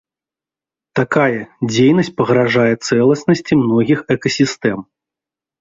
Такая 0.99 1.39
дзейнасць 1.73 2.11
пагражае 2.21 2.73
цэласнасці 2.87 3.53
многіх 3.63 3.99
экасістэм. 4.17 4.79